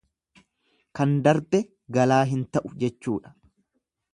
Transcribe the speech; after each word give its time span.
Kan 0.99 1.13
darbe 1.27 1.61
galaa 1.99 2.21
hin 2.33 2.41
ta'u 2.57 2.73
jechuudha. 2.85 3.37